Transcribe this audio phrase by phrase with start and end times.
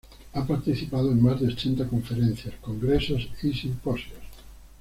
[0.33, 4.17] Ha participado en más de ochenta conferencias, congresos y simposios.